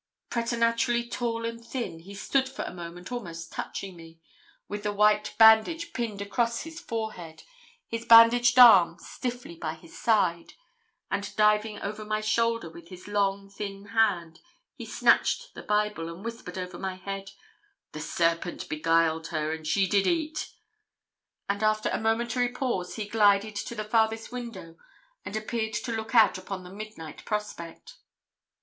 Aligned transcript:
Preternaturally 0.31 1.07
tall 1.07 1.45
and 1.45 1.63
thin, 1.63 1.99
he 1.99 2.15
stood 2.15 2.49
for 2.49 2.63
a 2.63 2.73
moment 2.73 3.11
almost 3.11 3.51
touching 3.51 3.95
me, 3.95 4.19
with 4.67 4.81
the 4.81 4.91
white 4.91 5.35
bandage 5.37 5.93
pinned 5.93 6.23
across 6.23 6.63
his 6.63 6.79
forehead, 6.79 7.43
his 7.87 8.03
bandaged 8.03 8.57
arm 8.57 8.97
stiffly 8.97 9.55
by 9.55 9.75
his 9.75 9.95
side, 9.95 10.55
and 11.11 11.35
diving 11.35 11.79
over 11.83 12.03
my 12.03 12.19
shoulder, 12.19 12.67
with 12.67 12.87
his 12.87 13.07
long 13.07 13.47
thin 13.47 13.89
hand 13.89 14.39
he 14.73 14.87
snatched 14.87 15.53
the 15.53 15.61
Bible, 15.61 16.09
and 16.09 16.25
whispered 16.25 16.57
over 16.57 16.79
my 16.79 16.95
head 16.95 17.29
'The 17.91 17.99
serpent 18.01 18.67
beguiled 18.69 19.27
her 19.27 19.53
and 19.53 19.67
she 19.67 19.85
did 19.87 20.07
eat;' 20.07 20.51
and 21.47 21.61
after 21.61 21.89
a 21.89 22.01
momentary 22.01 22.49
pause, 22.51 22.95
he 22.95 23.05
glided 23.07 23.55
to 23.55 23.75
the 23.75 23.83
farthest 23.85 24.31
window, 24.31 24.77
and 25.23 25.35
appeared 25.35 25.73
to 25.75 25.91
look 25.95 26.15
out 26.15 26.39
upon 26.39 26.63
the 26.63 26.71
midnight 26.73 27.23
prospect. 27.23 27.97